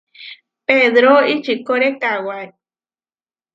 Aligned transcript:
Pedró 0.67 1.13
čikóre 1.43 1.89
kawái. 2.01 2.47